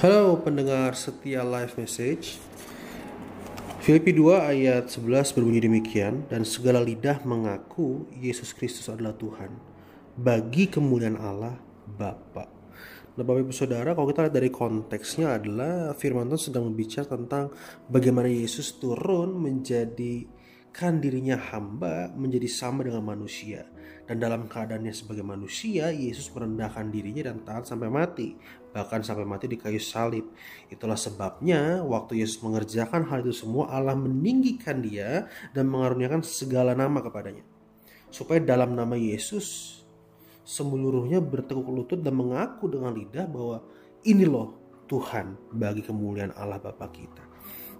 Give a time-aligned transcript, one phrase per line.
[0.00, 2.40] Halo pendengar setia live message
[3.84, 9.52] Filipi 2 ayat 11 berbunyi demikian Dan segala lidah mengaku Yesus Kristus adalah Tuhan
[10.16, 11.52] Bagi kemuliaan Allah
[11.84, 12.48] Bapa.
[13.12, 17.52] Nah Bapak Ibu Saudara kalau kita lihat dari konteksnya adalah Firman Tuhan sedang berbicara tentang
[17.84, 20.24] Bagaimana Yesus turun menjadi
[20.70, 23.66] kan dirinya hamba menjadi sama dengan manusia.
[24.10, 28.34] Dan dalam keadaannya sebagai manusia Yesus merendahkan dirinya dan taat sampai mati
[28.70, 30.30] bahkan sampai mati di kayu salib.
[30.70, 37.02] Itulah sebabnya waktu Yesus mengerjakan hal itu semua Allah meninggikan dia dan mengaruniakan segala nama
[37.02, 37.42] kepadanya.
[38.10, 39.78] Supaya dalam nama Yesus
[40.42, 43.62] seluruhnya bertekuk lutut dan mengaku dengan lidah bahwa
[44.02, 44.58] ini loh
[44.90, 47.22] Tuhan bagi kemuliaan Allah Bapa kita.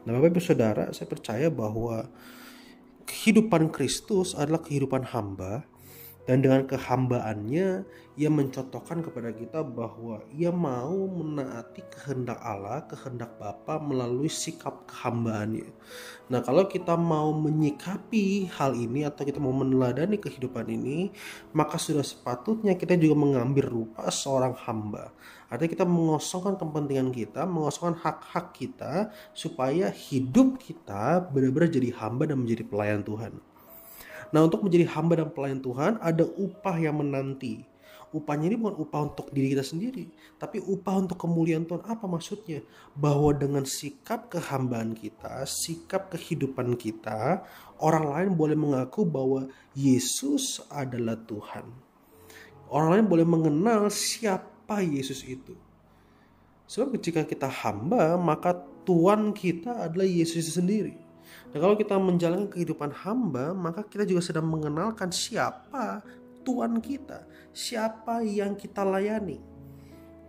[0.06, 2.06] Nah Bapak Ibu Saudara saya percaya bahwa
[3.10, 5.66] kehidupan Kristus adalah kehidupan hamba
[6.30, 7.82] dan dengan kehambaannya
[8.14, 15.74] ia mencontohkan kepada kita bahwa ia mau menaati kehendak Allah, kehendak Bapa melalui sikap kehambaannya.
[16.30, 21.10] Nah, kalau kita mau menyikapi hal ini atau kita mau meneladani kehidupan ini,
[21.50, 25.10] maka sudah sepatutnya kita juga mengambil rupa seorang hamba.
[25.50, 32.38] Artinya kita mengosongkan kepentingan kita, mengosongkan hak-hak kita supaya hidup kita benar-benar jadi hamba dan
[32.46, 33.49] menjadi pelayan Tuhan.
[34.30, 37.66] Nah, untuk menjadi hamba dan pelayan Tuhan ada upah yang menanti.
[38.10, 41.86] Upahnya ini bukan upah untuk diri kita sendiri, tapi upah untuk kemuliaan Tuhan.
[41.86, 42.58] Apa maksudnya?
[42.98, 47.46] Bahwa dengan sikap kehambaan kita, sikap kehidupan kita,
[47.78, 49.46] orang lain boleh mengaku bahwa
[49.78, 51.70] Yesus adalah Tuhan.
[52.66, 55.54] Orang lain boleh mengenal siapa Yesus itu.
[56.66, 61.09] Sebab ketika kita hamba, maka Tuhan kita adalah Yesus sendiri.
[61.50, 66.02] Nah kalau kita menjalani kehidupan hamba, maka kita juga sedang mengenalkan siapa
[66.46, 69.40] Tuhan kita, siapa yang kita layani.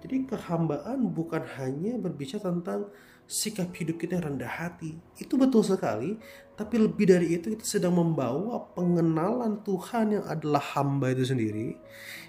[0.01, 2.89] Jadi kehambaan bukan hanya berbicara tentang
[3.29, 4.97] sikap hidup kita yang rendah hati.
[5.15, 6.17] Itu betul sekali,
[6.57, 11.77] tapi lebih dari itu kita sedang membawa pengenalan Tuhan yang adalah hamba itu sendiri.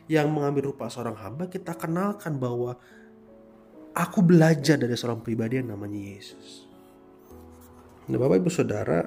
[0.07, 2.77] Yang mengambil rupa seorang hamba, kita kenalkan bahwa
[3.97, 6.72] aku belajar dari seorang pribadi yang namanya Yesus.
[8.03, 9.07] Nah, Bapak Ibu Saudara,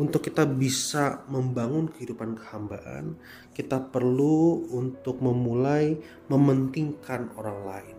[0.00, 3.20] untuk kita bisa membangun kehidupan kehambaan,
[3.52, 6.00] kita perlu untuk memulai
[6.32, 7.96] mementingkan orang lain.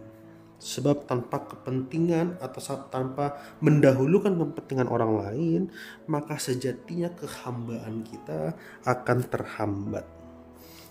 [0.58, 2.58] Sebab tanpa kepentingan atau
[2.90, 5.62] tanpa mendahulukan kepentingan orang lain,
[6.10, 10.10] maka sejatinya kehambaan kita akan terhambat.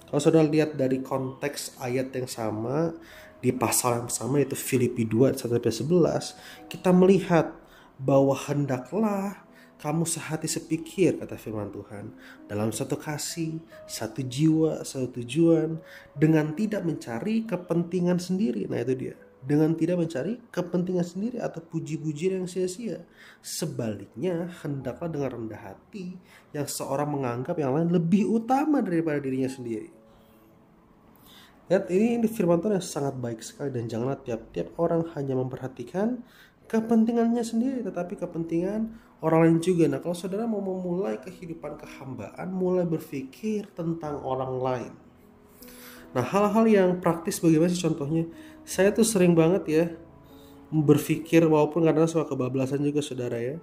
[0.07, 2.95] Kalau saudara lihat dari konteks ayat yang sama
[3.43, 7.64] di pasal yang sama yaitu Filipi 2 sampai 11, kita melihat
[7.99, 9.45] bahwa hendaklah
[9.85, 12.15] kamu sehati sepikir kata firman Tuhan
[12.49, 15.77] dalam satu kasih, satu jiwa, satu tujuan
[16.17, 18.65] dengan tidak mencari kepentingan sendiri.
[18.65, 19.17] Nah itu dia.
[19.45, 23.05] Dengan tidak mencari kepentingan sendiri atau puji-pujian yang sia-sia.
[23.45, 26.17] Sebaliknya, hendaklah dengan rendah hati
[26.57, 29.93] yang seorang menganggap yang lain lebih utama daripada dirinya sendiri.
[31.69, 36.25] Lihat ini, ini firman Tuhan yang sangat baik sekali dan janganlah tiap-tiap orang hanya memperhatikan
[36.75, 38.91] kepentingannya sendiri tetapi kepentingan
[39.23, 39.87] orang lain juga.
[39.87, 44.93] Nah, kalau saudara mau memulai kehidupan kehambaan, mulai berpikir tentang orang lain.
[46.15, 48.27] Nah, hal-hal yang praktis bagaimana sih contohnya?
[48.67, 49.85] Saya tuh sering banget ya
[50.75, 53.57] berpikir walaupun kadang suka kebablasan juga saudara ya.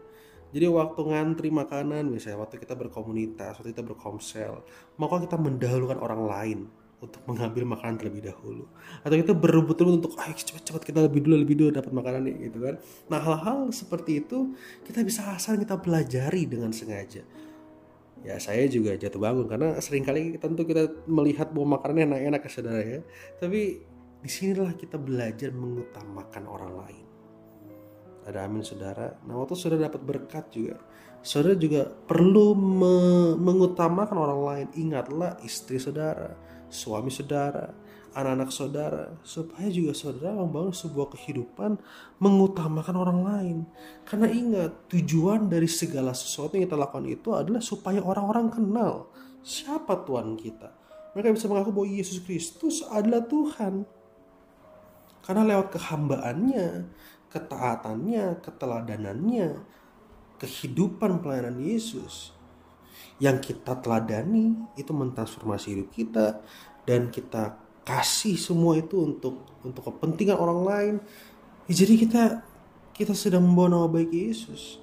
[0.51, 4.63] Jadi waktu ngantri makanan misalnya waktu kita berkomunitas, waktu kita berkomsel,
[4.99, 6.59] maka kita mendahulukan orang lain
[7.01, 8.69] untuk mengambil makanan terlebih dahulu.
[9.01, 12.57] Atau kita berebut-rebut untuk ayo cepat-cepat kita lebih dulu lebih dulu dapat makanan nih gitu
[12.61, 12.75] kan.
[13.09, 14.53] Nah hal-hal seperti itu
[14.85, 17.25] kita bisa asal kita pelajari dengan sengaja.
[18.21, 22.51] Ya saya juga jatuh bangun karena sering kali tentu kita melihat bahwa makanan enak-enak ya
[22.53, 23.01] saudara ya.
[23.41, 23.61] Tapi
[24.21, 27.05] di sinilah kita belajar mengutamakan orang lain.
[28.29, 29.17] Ada amin saudara.
[29.25, 30.77] Nah waktu saudara dapat berkat juga
[31.21, 32.95] saudara juga perlu me
[33.37, 37.75] mengutamakan orang lain ingatlah istri saudara suami saudara,
[38.15, 41.77] anak-anak saudara, supaya juga saudara membangun sebuah kehidupan
[42.17, 43.57] mengutamakan orang lain.
[44.07, 49.11] Karena ingat, tujuan dari segala sesuatu yang kita lakukan itu adalah supaya orang-orang kenal
[49.43, 50.71] siapa Tuhan kita.
[51.11, 53.83] Mereka bisa mengaku bahwa Yesus Kristus adalah Tuhan.
[55.21, 56.67] Karena lewat kehambaannya,
[57.29, 59.49] ketaatannya, keteladanannya,
[60.41, 62.33] kehidupan pelayanan Yesus,
[63.21, 66.41] yang kita teladani itu mentransformasi hidup kita
[66.89, 67.53] dan kita
[67.85, 70.95] kasih semua itu untuk untuk kepentingan orang lain
[71.69, 72.23] ya, jadi kita
[72.97, 74.81] kita sedang membawa nama baik Yesus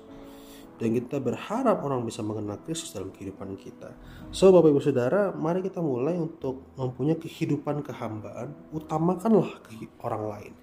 [0.79, 3.99] dan kita berharap orang bisa mengenal Kristus dalam kehidupan kita.
[4.31, 9.59] So Bapak Ibu Saudara, mari kita mulai untuk mempunyai kehidupan kehambaan, utamakanlah
[10.07, 10.55] orang lain.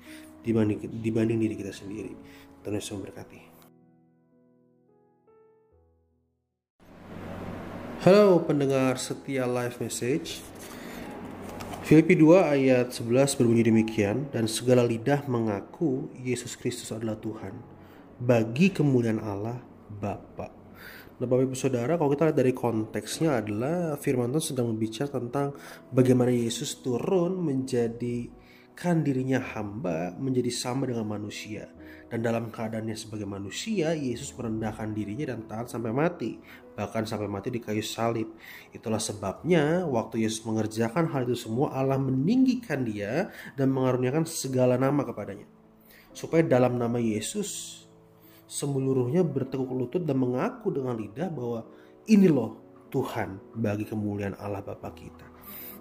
[0.45, 2.13] dibanding dibanding diri kita sendiri.
[2.61, 3.54] Tuhan Yesus memberkati.
[8.05, 10.37] Halo pendengar setia live message.
[11.89, 17.57] Filipi 2 ayat 11 berbunyi demikian dan segala lidah mengaku Yesus Kristus adalah Tuhan
[18.21, 19.57] bagi kemuliaan Allah
[19.89, 20.53] Bapa.
[21.17, 25.57] Nah Bapak Ibu Saudara kalau kita lihat dari konteksnya adalah firman Tuhan sedang berbicara tentang
[25.89, 28.29] bagaimana Yesus turun menjadi
[28.75, 31.71] kan dirinya hamba menjadi sama dengan manusia
[32.05, 36.37] dan dalam keadaannya sebagai manusia, Yesus merendahkan dirinya dan taat sampai mati,
[36.77, 38.29] bahkan sampai mati di kayu salib.
[38.69, 45.01] Itulah sebabnya waktu Yesus mengerjakan hal itu semua, Allah meninggikan dia dan mengaruniakan segala nama
[45.01, 45.49] kepadanya.
[46.13, 47.81] Supaya dalam nama Yesus,
[48.45, 51.65] semeluruhnya bertekuk lutut dan mengaku dengan lidah bahwa
[52.05, 52.61] ini loh
[52.93, 55.25] Tuhan bagi kemuliaan Allah Bapa kita.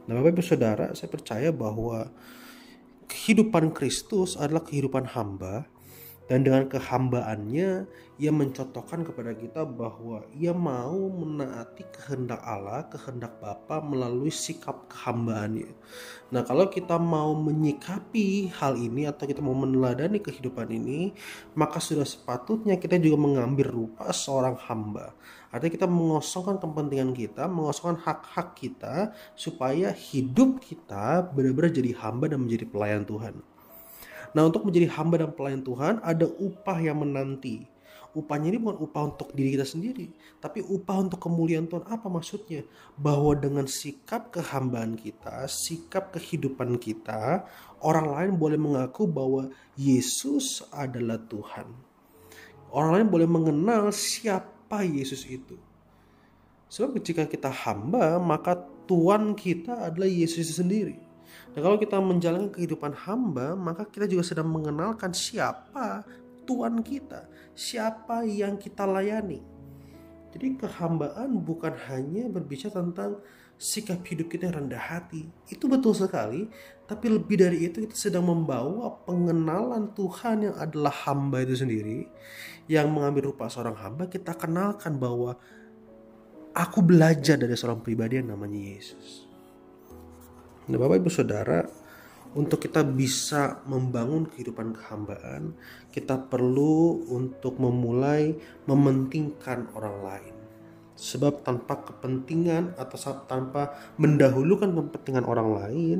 [0.08, 2.08] Nah Bapak Ibu Saudara, saya percaya bahwa
[3.08, 5.68] kehidupan Kristus adalah kehidupan hamba
[6.24, 7.84] dan dengan kehambaannya
[8.16, 15.74] ia mencontohkan kepada kita bahwa ia mau menaati kehendak Allah, kehendak Bapa melalui sikap kehambaannya.
[16.30, 21.12] Nah, kalau kita mau menyikapi hal ini atau kita mau meneladani kehidupan ini,
[21.58, 25.12] maka sudah sepatutnya kita juga mengambil rupa seorang hamba.
[25.50, 32.46] Artinya kita mengosongkan kepentingan kita, mengosongkan hak-hak kita supaya hidup kita benar-benar jadi hamba dan
[32.46, 33.53] menjadi pelayan Tuhan.
[34.34, 37.70] Nah untuk menjadi hamba dan pelayan Tuhan ada upah yang menanti.
[38.14, 40.06] Upahnya ini bukan upah untuk diri kita sendiri,
[40.38, 41.82] tapi upah untuk kemuliaan Tuhan.
[41.82, 42.62] Apa maksudnya?
[42.94, 47.42] Bahwa dengan sikap kehambaan kita, sikap kehidupan kita,
[47.82, 51.66] orang lain boleh mengaku bahwa Yesus adalah Tuhan.
[52.70, 55.58] Orang lain boleh mengenal siapa Yesus itu.
[56.70, 58.54] Sebab jika kita hamba, maka
[58.86, 61.02] Tuhan kita adalah Yesus sendiri.
[61.54, 66.02] Dan kalau kita menjalankan kehidupan hamba, maka kita juga sedang mengenalkan siapa
[66.44, 67.26] Tuhan kita,
[67.56, 69.40] siapa yang kita layani.
[70.34, 73.22] Jadi kehambaan bukan hanya berbicara tentang
[73.54, 75.30] sikap hidup kita yang rendah hati.
[75.46, 76.50] Itu betul sekali,
[76.90, 82.10] tapi lebih dari itu kita sedang membawa pengenalan Tuhan yang adalah hamba itu sendiri.
[82.66, 85.38] Yang mengambil rupa seorang hamba, kita kenalkan bahwa
[86.50, 89.33] aku belajar dari seorang pribadi yang namanya Yesus.
[90.64, 91.60] Nah, Bapak Ibu Saudara,
[92.32, 95.52] untuk kita bisa membangun kehidupan kehambaan,
[95.92, 98.32] kita perlu untuk memulai
[98.64, 100.34] mementingkan orang lain.
[100.96, 102.96] Sebab tanpa kepentingan atau
[103.28, 105.98] tanpa mendahulukan kepentingan orang lain,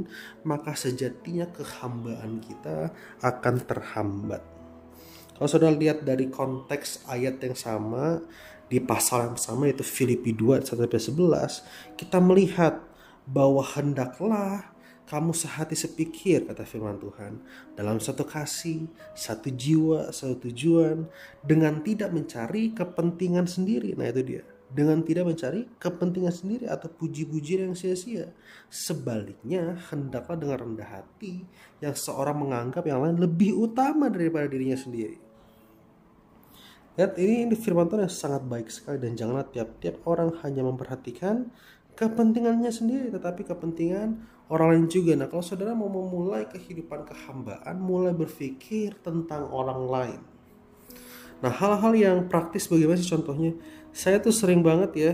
[0.48, 2.88] maka sejatinya kehambaan kita
[3.20, 4.40] akan terhambat.
[5.36, 8.22] Kalau saudara lihat dari konteks ayat yang sama
[8.70, 12.93] di pasal yang sama yaitu Filipi 2 1 11, kita melihat
[13.24, 14.74] bahwa hendaklah
[15.04, 17.36] kamu sehati sepikir kata firman Tuhan
[17.76, 21.04] dalam satu kasih, satu jiwa, satu tujuan
[21.44, 23.92] dengan tidak mencari kepentingan sendiri.
[23.96, 24.44] Nah itu dia.
[24.74, 28.34] Dengan tidak mencari kepentingan sendiri atau puji-pujian yang sia-sia.
[28.66, 31.46] Sebaliknya, hendaklah dengan rendah hati
[31.78, 35.22] yang seorang menganggap yang lain lebih utama daripada dirinya sendiri.
[36.98, 41.54] Lihat ini, ini firman Tuhan yang sangat baik sekali dan janganlah tiap-tiap orang hanya memperhatikan
[41.94, 44.18] kepentingannya sendiri tetapi kepentingan
[44.50, 45.16] orang lain juga.
[45.16, 50.20] Nah, kalau saudara mau memulai kehidupan kehambaan, mulai berpikir tentang orang lain.
[51.40, 53.56] Nah, hal-hal yang praktis bagaimana sih contohnya?
[53.94, 55.12] Saya tuh sering banget ya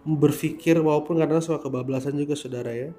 [0.00, 2.90] berpikir walaupun kadang suka kebablasan juga saudara ya.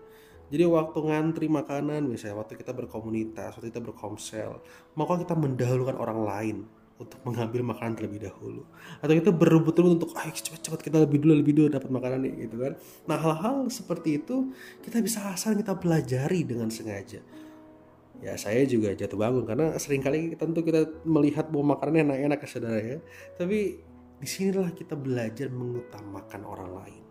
[0.51, 4.59] Jadi waktu ngantri makanan misalnya waktu kita berkomunitas, waktu kita berkomsel,
[4.99, 6.57] maka kita mendahulukan orang lain
[7.01, 8.63] untuk mengambil makanan terlebih dahulu.
[9.01, 12.55] Atau kita berebut-rebut untuk ayo cepat-cepat kita lebih dulu lebih dulu dapat makanan nih gitu
[12.61, 12.73] kan.
[13.09, 14.53] Nah hal-hal seperti itu
[14.85, 17.19] kita bisa asal kita pelajari dengan sengaja.
[18.21, 22.47] Ya saya juga jatuh bangun karena sering kali tentu kita melihat bahwa makanannya enak-enak ya
[22.47, 22.97] saudara ya.
[23.33, 23.59] Tapi
[24.21, 27.03] di sinilah kita belajar mengutamakan orang lain.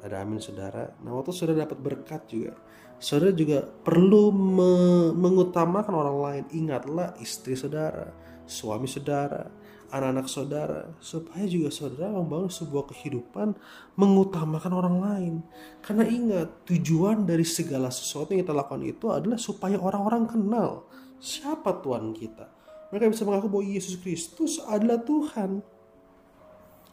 [0.00, 0.96] Ada amin saudara.
[1.04, 2.56] Nah waktu sudah dapat berkat juga
[3.00, 4.72] saudara juga perlu me
[5.16, 8.12] mengutamakan orang lain ingatlah istri saudara
[8.50, 9.46] suami saudara,
[9.94, 13.54] anak-anak saudara, supaya juga saudara membangun sebuah kehidupan
[13.94, 15.34] mengutamakan orang lain.
[15.78, 20.90] Karena ingat, tujuan dari segala sesuatu yang kita lakukan itu adalah supaya orang-orang kenal
[21.22, 22.50] siapa Tuhan kita.
[22.90, 25.62] Mereka bisa mengaku bahwa Yesus Kristus adalah Tuhan.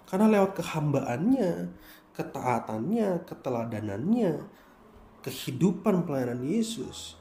[0.07, 1.51] Karena lewat kehambaannya,
[2.13, 4.31] ketaatannya, keteladanannya,
[5.23, 7.17] kehidupan pelayanan Yesus,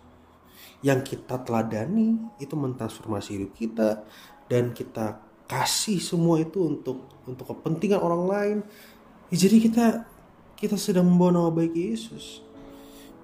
[0.84, 4.04] yang kita teladani itu mentransformasi hidup kita
[4.46, 8.58] dan kita kasih semua itu untuk untuk kepentingan orang lain
[9.30, 9.84] ya, jadi kita
[10.58, 12.42] kita sedang membawa nama baik Yesus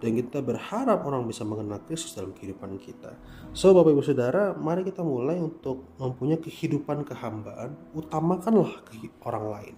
[0.03, 3.15] dan kita berharap orang bisa mengenal Kristus dalam kehidupan kita.
[3.55, 8.83] So Bapak Ibu Saudara, mari kita mulai untuk mempunyai kehidupan kehambaan, utamakanlah
[9.23, 9.75] orang lain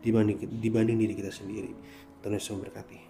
[0.00, 1.76] dibanding dibanding diri kita sendiri.
[2.24, 3.05] Tuhan Yesus memberkati.